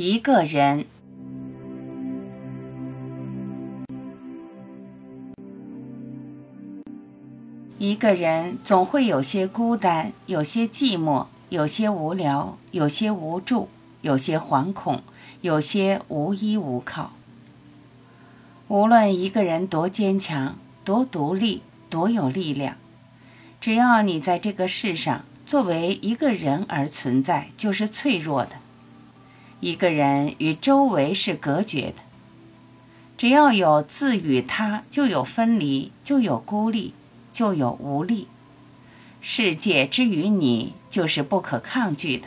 [0.00, 0.84] 一个人，
[7.78, 13.68] 一个人总会有些孤单，有些寂寞，有些无聊，有些无助，
[14.02, 15.02] 有些惶恐，
[15.40, 17.10] 有些无依无靠。
[18.68, 22.76] 无论一个人多坚强、多独立、多有力量，
[23.60, 28.52] 只要你在这个世上作为一个人而存在，就是脆弱的。
[29.60, 32.02] 一个人与周围是隔绝的，
[33.16, 36.94] 只要有自与他，就有分离，就有孤立。
[37.30, 38.26] 就有无力，
[39.20, 42.26] 世界之于你就是不可抗拒的。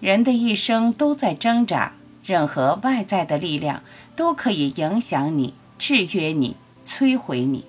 [0.00, 1.92] 人的一生都在挣扎，
[2.24, 3.84] 任何外在的力量
[4.16, 7.66] 都可以影响你、制约你、摧毁你。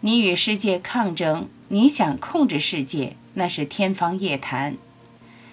[0.00, 4.78] 你与世界抗争，你想控制世界，那是天方夜谭。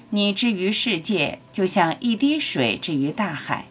[0.09, 3.65] 你置于世界，就像一滴水置于大海，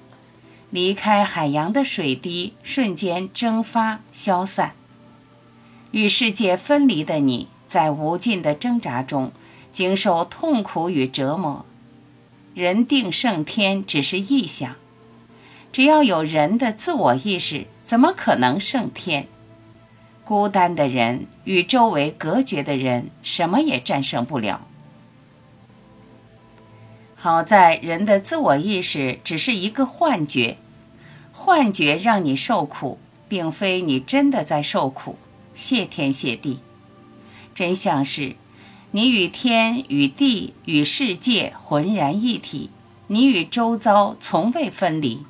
[0.71, 4.75] 离开海洋的水滴瞬间蒸发消散。
[5.93, 9.33] 与世界分离的你，在无尽的挣扎中
[9.73, 11.65] 经受痛苦与折磨。
[12.55, 14.77] 人定胜天只是臆想，
[15.73, 19.27] 只要有人的自我意识，怎么可能胜天？
[20.25, 24.67] 孤单的人与周围隔绝的人，什么也战胜不了。
[27.27, 30.59] 好在人的自我意识只是一个幻觉，
[31.33, 35.17] 幻觉让你受苦，并非你真的在受苦。
[35.53, 36.61] 谢天谢地，
[37.53, 38.37] 真相是，
[38.93, 42.71] 你与天与地与世界浑然一体，
[43.09, 45.25] 你与周遭从未分离。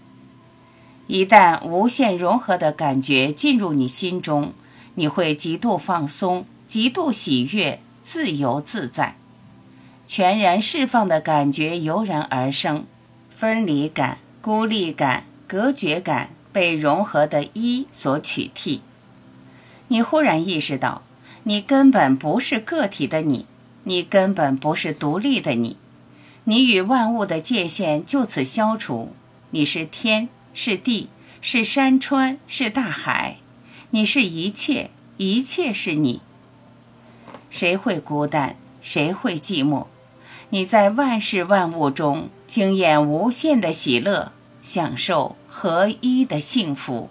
[1.06, 4.52] 一旦无限融合的感觉进入你心中，
[4.96, 9.16] 你会极度放松，极度喜悦，自由自在，
[10.06, 12.84] 全然释放的感觉油然而生，
[13.28, 18.82] 分离感、孤立感、隔绝感被融合的一所取替。
[19.88, 21.02] 你忽然意识到，
[21.42, 23.46] 你根本不是个体的你，
[23.84, 25.76] 你根本不是独立的你，
[26.44, 29.12] 你与万物的界限就此消除。
[29.50, 31.08] 你是天，是地，
[31.40, 33.38] 是山川，是大海，
[33.90, 36.20] 你是一切，一切是你。
[37.50, 38.56] 谁会孤单？
[38.82, 39.86] 谁会寂寞？
[40.50, 44.30] 你在万事万物中经验无限的喜乐，
[44.62, 47.10] 享受合一的幸福。